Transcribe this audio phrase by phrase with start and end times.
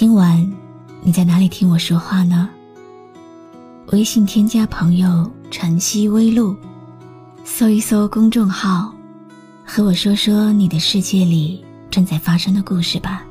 [0.00, 0.48] 今晚
[1.02, 2.48] 你在哪里听我说话呢？
[3.86, 6.54] 微信添加朋友“晨曦微露”，
[7.42, 8.94] 搜一搜公众号，
[9.64, 13.24] 和我说说你的世界里正在发生的故事吧。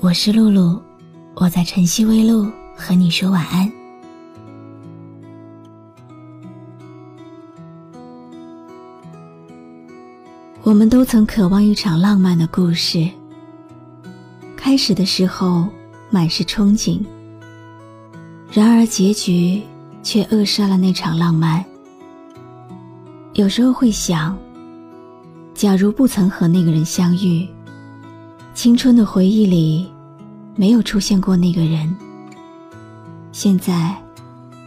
[0.00, 0.80] 我是露露，
[1.34, 3.70] 我在晨曦微露和你说晚安。
[10.62, 13.06] 我们都曾渴望一场浪漫的故事。
[14.70, 15.66] 开始的时候
[16.10, 17.00] 满是憧憬，
[18.52, 19.60] 然而结局
[20.00, 21.64] 却扼杀了那场浪漫。
[23.32, 24.38] 有时候会想，
[25.54, 27.48] 假如不曾和那个人相遇，
[28.54, 29.90] 青春的回忆里
[30.54, 31.92] 没有出现过那个人，
[33.32, 33.92] 现在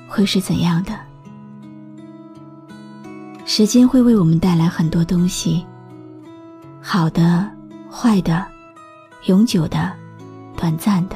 [0.05, 0.91] 会是怎样的？
[3.45, 5.65] 时间会为我们带来很多东西，
[6.81, 7.49] 好的，
[7.89, 8.52] 坏的。
[9.25, 9.89] 永久的，
[10.57, 11.15] 短暂的，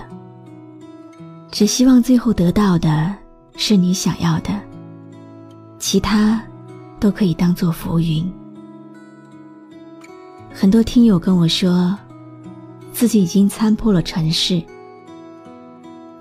[1.51, 3.13] 只希望最后得到的
[3.57, 4.57] 是你想要的，
[5.77, 6.41] 其他
[7.01, 8.31] 都可以当做浮云。
[10.53, 11.97] 很多听友跟我说，
[12.93, 14.63] 自己已经参破了尘世。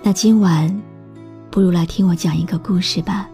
[0.03, 0.83] 那今晚，
[1.51, 3.29] 不如来听我讲一个故事吧。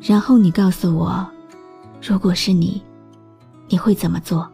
[0.00, 1.28] 然后你告诉我，
[2.00, 2.82] 如果是你，
[3.68, 4.50] 你会怎么做？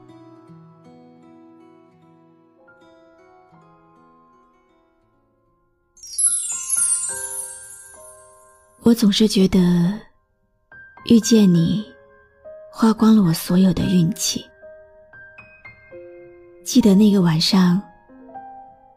[8.94, 9.58] 我总是觉得，
[11.06, 11.84] 遇见你，
[12.70, 14.46] 花光了我所有的运气。
[16.62, 17.82] 记得那个晚上，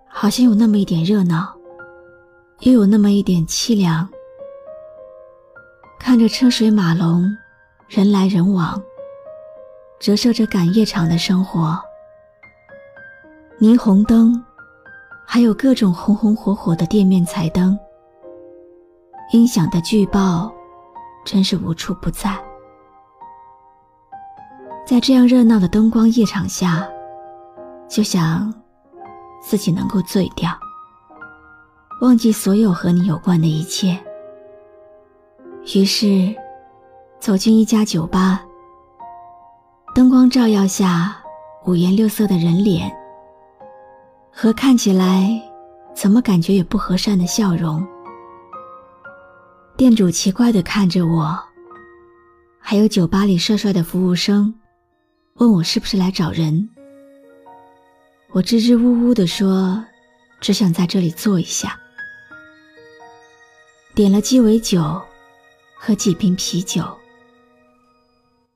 [0.07, 1.51] 好像有那么一点热闹，
[2.59, 4.07] 又有那么一点凄凉。
[5.99, 7.27] 看着车水马龙，
[7.87, 8.79] 人来人往，
[9.99, 11.75] 折射着赶夜场的生活。
[13.59, 14.39] 霓虹灯，
[15.25, 17.75] 还有各种红红火火的店面彩灯。
[19.31, 20.49] 音响的巨爆，
[21.25, 22.37] 真是无处不在。
[24.85, 26.87] 在这样热闹的灯光夜场下，
[27.89, 28.53] 就想
[29.41, 30.49] 自己能够醉掉，
[31.99, 33.99] 忘记所有和你有关的一切。
[35.75, 36.33] 于是，
[37.19, 38.41] 走进一家酒吧，
[39.93, 41.17] 灯光照耀下
[41.65, 42.89] 五颜六色的人脸，
[44.31, 45.29] 和看起来
[45.93, 47.85] 怎么感觉也不和善的笑容。
[49.77, 51.39] 店主奇怪的看着我，
[52.57, 54.51] 还有酒吧里帅帅的服务生，
[55.35, 56.67] 问我是不是来找人。
[58.31, 59.85] 我支支吾吾的说，
[60.41, 61.79] 只想在这里坐一下。
[63.93, 64.99] 点了鸡尾酒
[65.77, 66.83] 和几瓶啤酒。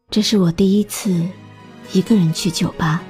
[0.10, 1.24] 这是我第一次
[1.94, 3.04] 一个人去酒吧。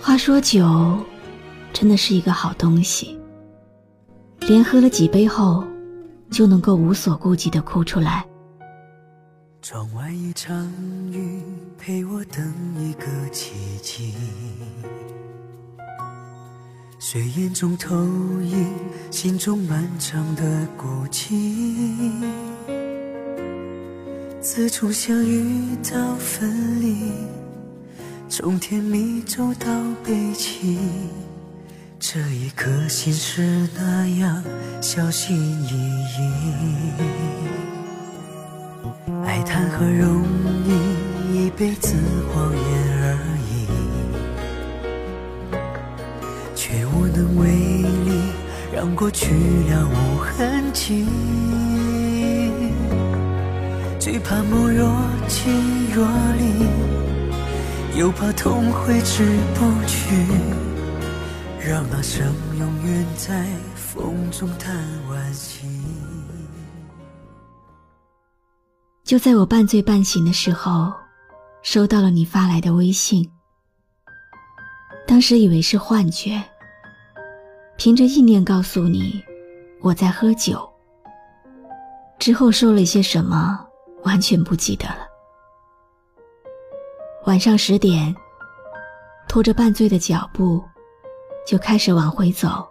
[0.00, 0.98] 话说酒，
[1.74, 3.15] 真的是一个好东西。
[4.48, 5.64] 连喝了几杯后，
[6.30, 8.24] 就能够无所顾忌的哭出来。
[9.60, 10.72] 窗外一场
[11.10, 11.42] 雨，
[11.76, 14.14] 陪我等一个奇迹。
[17.00, 18.72] 睡眼中投影，
[19.10, 22.22] 心中漫长的孤寂。
[24.40, 27.10] 自从相遇到分离，
[28.28, 29.66] 从甜蜜走到
[30.04, 30.78] 悲戚。
[32.08, 34.40] 这一颗心是那样
[34.80, 36.92] 小心翼翼，
[39.24, 40.22] 爱谈何容
[40.64, 40.70] 易，
[41.34, 41.96] 一辈子
[42.32, 42.62] 谎言
[43.02, 43.18] 而
[43.50, 43.66] 已，
[46.54, 48.22] 却无能为力
[48.72, 49.34] 让过去
[49.68, 51.08] 了无痕迹。
[53.98, 54.94] 最怕梦若
[55.26, 55.50] 即
[55.92, 56.06] 若
[56.38, 59.24] 离，又怕痛挥之
[59.56, 60.14] 不去。
[61.68, 65.66] 让那声永远在风中叹惋惜。
[69.02, 70.92] 就在我半醉半醒的时候，
[71.62, 73.28] 收到了你发来的微信。
[75.08, 76.40] 当时以为是幻觉，
[77.76, 79.20] 凭着意念告诉你
[79.82, 80.72] 我在喝酒。
[82.16, 83.58] 之后说了些什么，
[84.04, 84.98] 完全不记得了。
[87.24, 88.14] 晚上十点，
[89.26, 90.62] 拖着半醉的脚步。
[91.46, 92.66] 就开始往回走。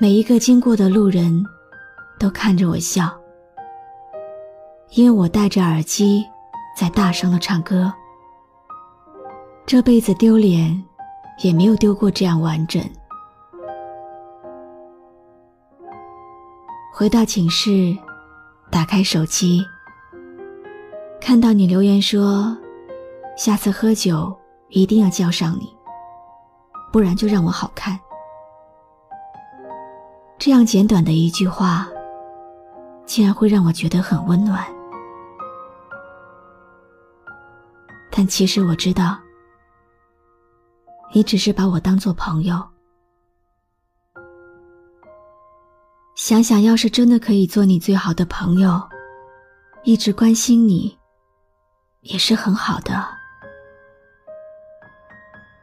[0.00, 1.44] 每一个经过的路人，
[2.18, 3.14] 都看着我笑，
[4.92, 6.24] 因为我戴着耳机，
[6.74, 7.92] 在大声的唱歌。
[9.66, 10.82] 这辈子丢脸，
[11.44, 12.82] 也没有丢过这样完整。
[16.94, 17.94] 回到寝室，
[18.70, 19.62] 打开手机，
[21.20, 22.56] 看到你留言说，
[23.36, 24.34] 下次喝酒
[24.70, 25.72] 一定要叫上你，
[26.92, 27.98] 不然就让我好看。
[30.38, 31.86] 这样简短的一句话，
[33.04, 34.64] 竟然会让我觉得很温暖。
[38.10, 39.18] 但其实我知道。
[41.12, 42.64] 你只是把我当做朋友。
[46.14, 48.80] 想想要是真的可以做你最好的朋友，
[49.82, 50.96] 一直关心你，
[52.02, 53.04] 也是很好的。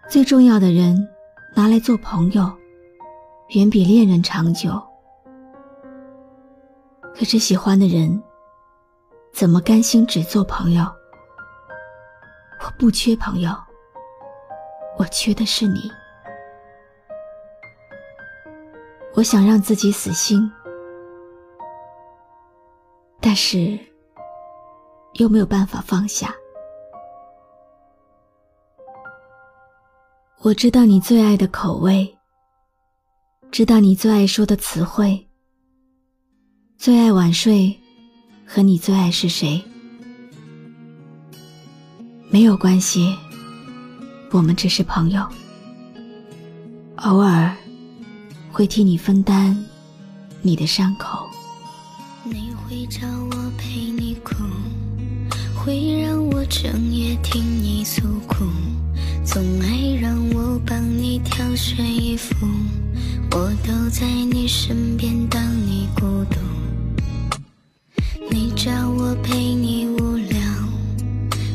[0.09, 0.97] 最重要的人
[1.57, 2.55] 拿来做朋友，
[3.55, 4.79] 远比恋人长久。
[7.15, 8.21] 可是喜欢的人，
[9.33, 10.83] 怎么甘心只做朋友？
[12.63, 13.49] 我不缺朋友。
[14.99, 15.91] 我缺的是你，
[19.15, 20.51] 我想让自己死心，
[23.19, 23.79] 但是
[25.13, 26.31] 又没有办法放下。
[30.47, 32.17] 我知道你最爱的口味，
[33.51, 35.27] 知道你最爱说的词汇，
[36.77, 37.77] 最爱晚睡，
[38.45, 39.61] 和你最爱是谁？
[42.29, 43.13] 没有关系。
[44.31, 45.21] 我们只是朋友，
[46.95, 47.53] 偶尔
[48.49, 49.53] 会替你分担
[50.41, 51.29] 你的伤口。
[52.23, 54.33] 你会找我陪你哭，
[55.57, 58.45] 会让我整夜听你诉苦，
[59.27, 62.47] 总爱让我帮你挑选衣服，
[63.31, 66.39] 我都在你身边当你孤独。
[68.31, 70.39] 你找我陪你无聊，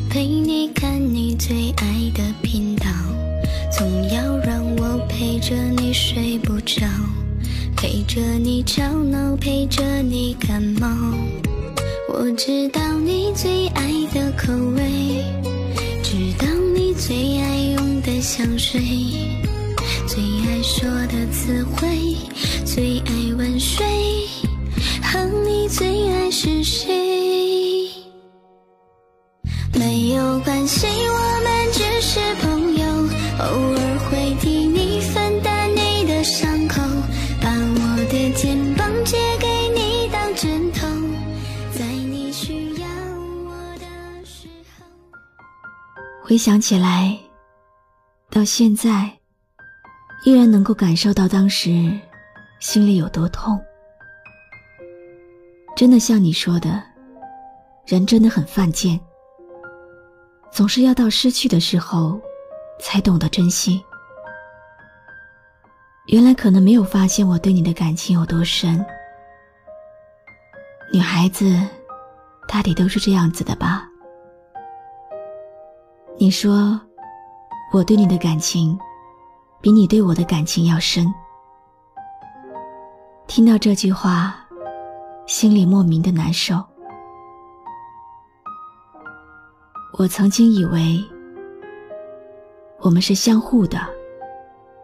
[0.07, 2.85] 陪你看你最爱的频道。
[3.75, 6.85] 总要让我陪着你睡不着，
[7.75, 10.87] 陪着你吵闹，陪着你感冒。
[12.07, 15.25] 我知道你最爱的口味，
[16.95, 18.79] 最爱用的香水，
[20.07, 21.87] 最爱说的词汇，
[22.65, 23.85] 最爱晚睡，
[25.01, 27.89] 和你最爱是谁？
[29.73, 30.87] 没有关系，
[46.33, 47.15] 回想起来，
[48.31, 49.07] 到现在
[50.25, 51.69] 依然能够感受到当时
[52.59, 53.63] 心里有多痛。
[55.75, 56.81] 真的像你说的，
[57.85, 58.99] 人真的很犯贱，
[60.51, 62.19] 总是要到失去的时候。
[62.79, 63.79] 才懂得珍惜。
[66.07, 68.83] 原来可能没有发现我对你的感情有多深。
[70.91, 71.55] 女孩子，
[72.47, 73.87] 大抵都是这样子的吧？
[76.23, 76.79] 你说，
[77.73, 78.79] 我对你的感情，
[79.59, 81.13] 比你对我的感情要深。
[83.27, 84.33] 听到这句话，
[85.25, 86.63] 心里莫名的难受。
[89.99, 91.03] 我曾经以为。
[92.79, 93.77] 我们是相互的，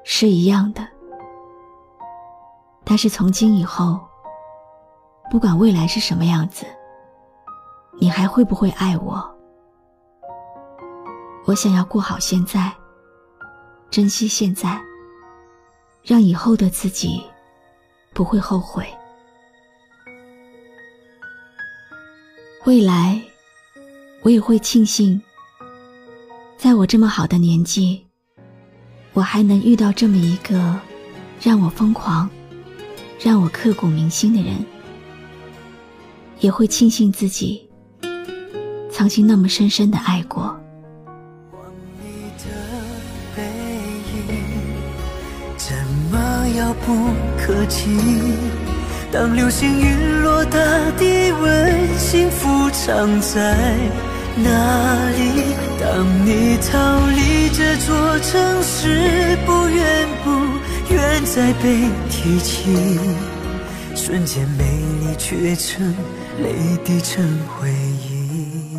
[0.03, 0.85] 是一样的。
[2.83, 3.97] 但是从今以后，
[5.31, 6.65] 不管未来是什么样子，
[7.97, 9.38] 你还会不会爱我？
[11.45, 12.71] 我想要过好现在，
[13.89, 14.79] 珍惜现在，
[16.03, 17.21] 让以后的自己
[18.13, 18.85] 不会后悔。
[22.65, 23.19] 未来，
[24.21, 25.19] 我也会庆幸。
[26.55, 28.05] 在我这么好的年纪，
[29.13, 30.79] 我还能遇到这么一个
[31.41, 32.29] 让我疯狂、
[33.17, 34.63] 让我刻骨铭心的人，
[36.41, 37.67] 也会庆幸自己
[38.91, 40.58] 曾经那么深深的爱过。
[47.69, 47.85] 可及？
[49.11, 50.59] 当流星陨落，大
[50.97, 53.55] 地问幸福藏在
[54.35, 55.53] 哪里？
[55.79, 62.99] 当你逃离这座城市，不愿不愿再被提起，
[63.95, 64.63] 瞬间美
[65.01, 65.87] 丽却成
[66.41, 68.77] 泪滴成回忆。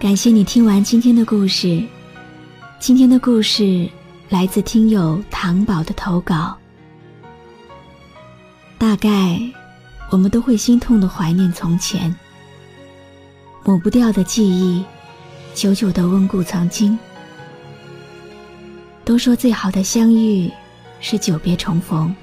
[0.00, 1.82] 感谢你听完今天的故事，
[2.78, 3.88] 今天的故事
[4.28, 6.56] 来自听友糖宝的投稿。
[8.76, 9.40] 大概
[10.10, 12.14] 我们都会心痛的怀念从前，
[13.64, 14.84] 抹不掉的记忆，
[15.54, 16.98] 久久的温故曾经。
[19.02, 20.50] 都说最好的相遇
[21.00, 22.14] 是久别重逢，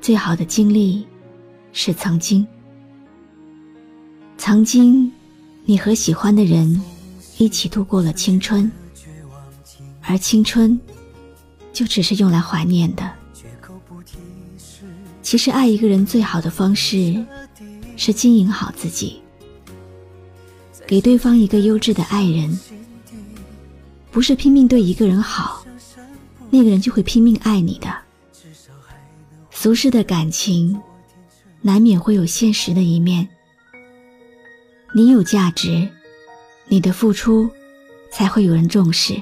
[0.00, 1.06] 最好的经历
[1.74, 2.46] 是曾经。
[4.38, 5.12] 曾经，
[5.66, 6.82] 你和喜欢的人
[7.36, 8.72] 一起度过了青春。
[10.12, 10.78] 而青春，
[11.72, 13.10] 就只是用来怀念的。
[15.22, 17.24] 其实，爱一个人最好的方式，
[17.96, 19.22] 是经营好自己，
[20.86, 22.60] 给对方一个优质的爱人。
[24.10, 25.64] 不是拼命对一个人好，
[26.50, 27.88] 那个人就会拼命爱你的。
[29.50, 30.78] 俗世的感情，
[31.62, 33.26] 难免会有现实的一面。
[34.94, 35.88] 你有价值，
[36.68, 37.48] 你的付出，
[38.12, 39.14] 才会有人重视。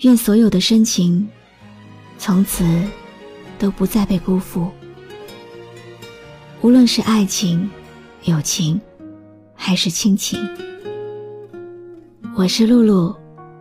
[0.00, 1.26] 愿所有的深情，
[2.18, 2.64] 从此
[3.58, 4.70] 都不再被辜负。
[6.60, 7.70] 无论是爱情、
[8.24, 8.78] 友情，
[9.54, 10.38] 还是亲情。
[12.36, 13.16] 我是露露，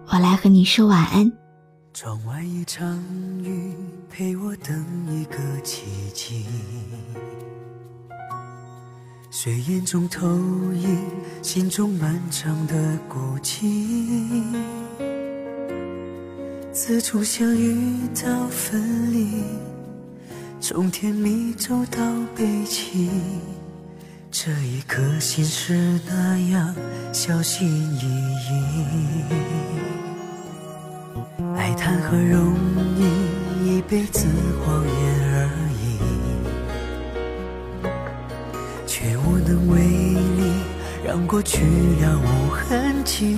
[0.07, 1.31] 我来和你说晚安。
[1.93, 3.01] 窗外一场
[3.41, 3.73] 雨，
[4.09, 6.45] 陪我等一个奇迹。
[9.31, 10.99] 睡眼中投影，
[11.41, 14.43] 心中漫长的孤寂。
[16.75, 19.45] 自从相遇到分离，
[20.59, 21.97] 从甜蜜走到
[22.35, 23.09] 悲戚，
[24.29, 26.75] 这一颗心是那样
[27.13, 27.65] 小心
[27.95, 28.75] 翼翼。
[31.55, 32.53] 爱谈何容
[32.97, 34.25] 易，一辈子
[34.65, 34.93] 谎言
[35.31, 35.47] 而
[35.81, 35.97] 已，
[38.85, 40.51] 却无能为力，
[41.05, 41.63] 让过去
[42.01, 43.37] 了无痕迹。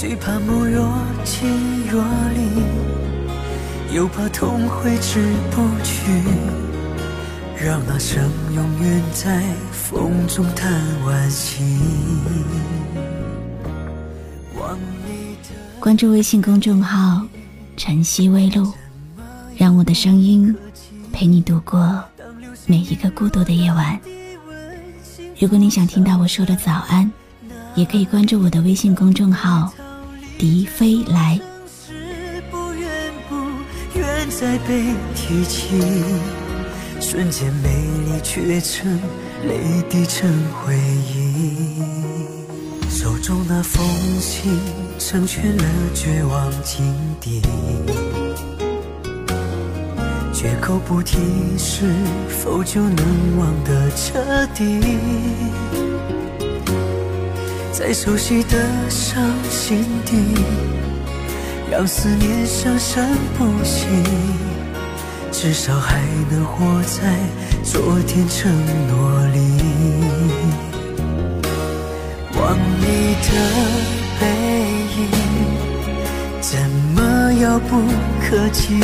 [0.00, 1.44] 最怕梦若即
[1.90, 2.02] 若
[2.34, 6.10] 离，又怕痛挥之不去，
[7.62, 10.72] 让那生永远在风中叹
[11.04, 11.78] 惋惜。
[15.78, 17.20] 关注微信公众号
[17.76, 18.72] “晨曦微露”，
[19.54, 20.56] 让我的声音
[21.12, 22.02] 陪你度过
[22.64, 24.00] 每一个孤独的夜晚。
[25.38, 27.12] 如果你想听到我说的早安，
[27.74, 29.70] 也可以关注我的微信公众号。
[30.40, 32.88] 笛飞来，是不愿
[33.28, 33.34] 不
[33.94, 35.76] 愿再被提起，
[36.98, 37.68] 瞬间美
[38.06, 38.90] 丽却成
[39.46, 40.74] 泪滴成回
[41.14, 41.76] 忆。
[42.88, 43.84] 手中那封
[44.18, 44.58] 信
[44.98, 47.42] 成全了绝望境地，
[50.32, 51.18] 绝口不提，
[51.58, 51.84] 是
[52.30, 54.80] 否就能忘得彻底？
[57.80, 58.58] 在熟悉的
[58.90, 59.18] 伤
[59.48, 60.14] 心地，
[61.70, 63.02] 让思念生生
[63.38, 63.86] 不息。
[65.32, 65.98] 至少还
[66.30, 67.16] 能活在
[67.64, 68.52] 昨天承
[68.86, 69.40] 诺里。
[72.38, 73.28] 望你的
[74.20, 74.26] 背
[74.98, 75.08] 影，
[76.42, 76.60] 怎
[76.94, 77.80] 么遥不
[78.28, 78.78] 可及？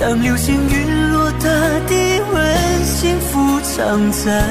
[0.00, 1.50] 当流星陨落，大
[1.86, 4.42] 地问幸福藏在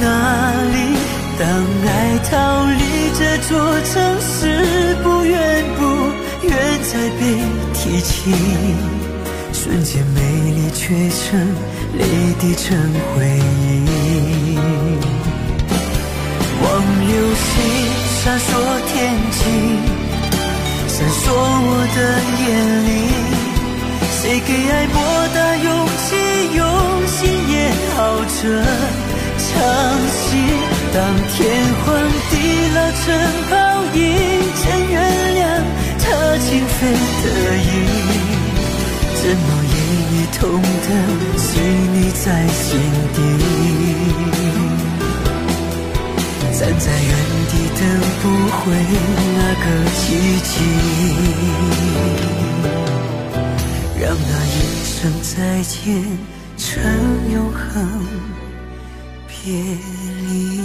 [0.00, 1.23] 哪里？
[1.36, 2.32] 当爱逃
[2.78, 2.82] 离
[3.18, 3.50] 这座
[3.82, 5.34] 城市，不愿
[5.74, 5.82] 不
[6.46, 6.52] 愿
[6.84, 7.22] 再被
[7.74, 8.30] 提起，
[9.52, 10.20] 瞬间美
[10.52, 11.18] 丽却成
[11.98, 12.02] 泪
[12.38, 12.78] 滴成
[13.16, 14.56] 回忆。
[16.62, 16.66] 望
[17.06, 17.44] 流星
[18.22, 18.46] 闪烁
[18.86, 18.94] 天
[19.32, 19.40] 际，
[20.86, 21.98] 闪烁我的
[22.44, 22.46] 眼
[22.86, 22.88] 里，
[24.12, 24.96] 谁给爱莫
[25.34, 25.66] 大勇
[25.98, 26.14] 气，
[26.54, 26.62] 用
[27.08, 27.18] 心
[27.50, 27.52] 演
[27.96, 27.98] 好
[28.40, 28.42] 这。
[29.36, 29.50] 唱
[30.08, 30.30] 戏，
[30.94, 31.42] 当天
[31.84, 31.84] 荒
[32.30, 32.32] 地
[32.72, 33.02] 老成
[33.50, 33.52] 泡
[33.94, 33.98] 影，
[34.62, 34.94] 真原
[35.34, 35.38] 谅
[35.98, 36.04] 他
[36.38, 36.78] 情非
[37.20, 37.24] 得
[37.58, 37.66] 已，
[39.16, 39.76] 怎么也
[40.12, 40.88] 已痛得
[41.36, 41.50] 随
[41.94, 42.62] 你在心
[43.12, 43.18] 底。
[46.56, 47.12] 站在原
[47.50, 47.82] 地等
[48.22, 48.62] 不回
[49.34, 49.98] 那个奇
[50.44, 50.54] 迹，
[54.00, 55.34] 让那一声再
[55.64, 55.74] 见
[56.56, 56.62] 成
[57.32, 57.62] 永恒。
[59.26, 59.52] 别
[60.30, 60.63] 离。